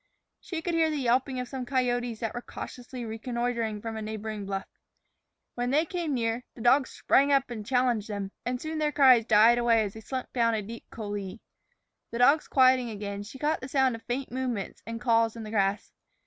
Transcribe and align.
She 0.39 0.63
could 0.63 0.73
hear 0.73 0.89
the 0.89 0.97
yelping 0.97 1.39
of 1.39 1.47
some 1.47 1.63
coyotes 1.63 2.21
that 2.21 2.33
were 2.33 2.41
cautiously 2.41 3.05
reconnoitering 3.05 3.83
from 3.83 3.95
a 3.95 4.01
neighboring 4.01 4.47
bluff. 4.47 4.65
When 5.53 5.69
they 5.69 5.85
came 5.85 6.15
near, 6.15 6.43
the 6.55 6.61
dogs 6.61 6.89
sprang 6.89 7.31
up 7.31 7.51
and 7.51 7.63
challenged 7.63 8.09
them, 8.09 8.31
and 8.43 8.59
soon 8.59 8.79
their 8.79 8.91
cries 8.91 9.27
died 9.27 9.59
away 9.59 9.83
as 9.83 9.93
they 9.93 10.01
slunk 10.01 10.33
down 10.33 10.55
a 10.55 10.63
deep 10.63 10.85
coulée. 10.91 11.39
The 12.09 12.17
dogs 12.17 12.47
quieting 12.47 12.89
again, 12.89 13.21
she 13.21 13.37
caught 13.37 13.61
the 13.61 13.69
sound 13.69 13.93
of 13.93 14.01
faint 14.01 14.31
movements 14.31 14.81
and 14.87 14.99
calls 14.99 15.35
in 15.35 15.43
the 15.43 15.51
grass. 15.51 15.91